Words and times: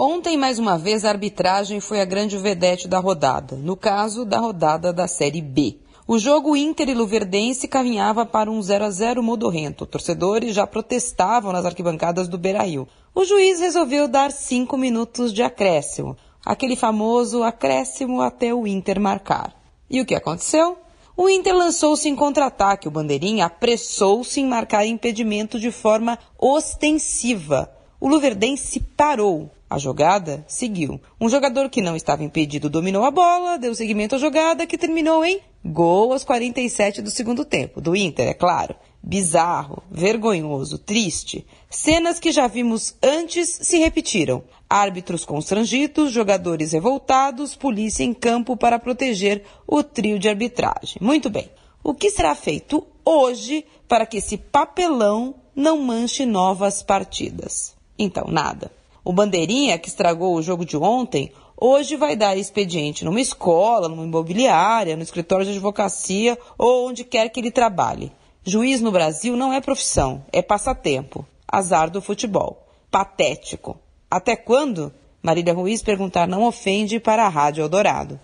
Ontem, 0.00 0.36
mais 0.36 0.60
uma 0.60 0.78
vez, 0.78 1.04
a 1.04 1.08
arbitragem 1.08 1.80
foi 1.80 2.00
a 2.00 2.04
grande 2.04 2.38
vedete 2.38 2.86
da 2.86 3.00
rodada, 3.00 3.56
no 3.56 3.76
caso 3.76 4.24
da 4.24 4.38
rodada 4.38 4.92
da 4.92 5.08
Série 5.08 5.42
B. 5.42 5.76
O 6.06 6.20
jogo 6.20 6.56
Inter 6.56 6.88
e 6.88 6.94
Luverdense 6.94 7.66
caminhava 7.66 8.24
para 8.24 8.48
um 8.48 8.62
0 8.62 8.84
a 8.84 8.90
0 8.90 9.20
modorrento. 9.24 9.84
Torcedores 9.84 10.54
já 10.54 10.68
protestavam 10.68 11.50
nas 11.50 11.66
arquibancadas 11.66 12.28
do 12.28 12.38
Beira-Rio. 12.38 12.86
O 13.12 13.24
juiz 13.24 13.58
resolveu 13.58 14.06
dar 14.06 14.30
cinco 14.30 14.76
minutos 14.76 15.34
de 15.34 15.42
acréscimo, 15.42 16.16
aquele 16.46 16.76
famoso 16.76 17.42
acréscimo 17.42 18.20
até 18.20 18.54
o 18.54 18.68
Inter 18.68 19.00
marcar. 19.00 19.52
E 19.90 20.00
o 20.00 20.06
que 20.06 20.14
aconteceu? 20.14 20.78
O 21.16 21.28
Inter 21.28 21.56
lançou-se 21.56 22.08
em 22.08 22.14
contra-ataque. 22.14 22.86
O 22.86 22.92
Bandeirinha 22.92 23.46
apressou-se 23.46 24.40
em 24.40 24.46
marcar 24.46 24.86
impedimento 24.86 25.58
de 25.58 25.72
forma 25.72 26.16
ostensiva. 26.38 27.68
O 28.00 28.06
Luverdense 28.06 28.78
parou. 28.78 29.50
A 29.70 29.78
jogada 29.78 30.44
seguiu. 30.48 30.98
Um 31.20 31.28
jogador 31.28 31.68
que 31.68 31.82
não 31.82 31.94
estava 31.94 32.24
impedido 32.24 32.70
dominou 32.70 33.04
a 33.04 33.10
bola, 33.10 33.58
deu 33.58 33.74
seguimento 33.74 34.14
à 34.14 34.18
jogada, 34.18 34.66
que 34.66 34.78
terminou 34.78 35.24
em 35.24 35.40
gol 35.64 36.12
aos 36.12 36.24
47 36.24 37.02
do 37.02 37.10
segundo 37.10 37.44
tempo. 37.44 37.80
Do 37.80 37.94
Inter, 37.94 38.28
é 38.28 38.34
claro. 38.34 38.74
Bizarro, 39.02 39.82
vergonhoso, 39.90 40.78
triste. 40.78 41.46
Cenas 41.68 42.18
que 42.18 42.32
já 42.32 42.46
vimos 42.46 42.94
antes 43.02 43.58
se 43.62 43.78
repetiram. 43.78 44.42
Árbitros 44.68 45.24
constrangidos, 45.24 46.12
jogadores 46.12 46.72
revoltados, 46.72 47.54
polícia 47.54 48.04
em 48.04 48.14
campo 48.14 48.56
para 48.56 48.78
proteger 48.78 49.44
o 49.66 49.82
trio 49.82 50.18
de 50.18 50.28
arbitragem. 50.28 50.96
Muito 51.00 51.28
bem. 51.28 51.50
O 51.82 51.94
que 51.94 52.10
será 52.10 52.34
feito 52.34 52.86
hoje 53.04 53.64
para 53.86 54.04
que 54.04 54.18
esse 54.18 54.36
papelão 54.36 55.34
não 55.54 55.78
manche 55.78 56.26
novas 56.26 56.82
partidas? 56.82 57.74
Então, 57.98 58.26
nada. 58.28 58.77
O 59.08 59.12
Bandeirinha, 59.14 59.78
que 59.78 59.88
estragou 59.88 60.34
o 60.34 60.42
jogo 60.42 60.66
de 60.66 60.76
ontem, 60.76 61.32
hoje 61.58 61.96
vai 61.96 62.14
dar 62.14 62.36
expediente 62.36 63.06
numa 63.06 63.22
escola, 63.22 63.88
numa 63.88 64.04
imobiliária, 64.04 64.96
no 64.96 65.02
escritório 65.02 65.46
de 65.46 65.52
advocacia 65.52 66.36
ou 66.58 66.86
onde 66.86 67.04
quer 67.04 67.30
que 67.30 67.40
ele 67.40 67.50
trabalhe. 67.50 68.12
Juiz 68.44 68.82
no 68.82 68.92
Brasil 68.92 69.34
não 69.34 69.50
é 69.50 69.62
profissão, 69.62 70.22
é 70.30 70.42
passatempo. 70.42 71.26
Azar 71.50 71.88
do 71.88 72.02
futebol. 72.02 72.68
Patético. 72.90 73.78
Até 74.10 74.36
quando? 74.36 74.92
Marília 75.22 75.54
Ruiz 75.54 75.80
perguntar 75.80 76.28
não 76.28 76.44
ofende 76.44 77.00
para 77.00 77.24
a 77.24 77.30
Rádio 77.30 77.62
Eldorado. 77.62 78.20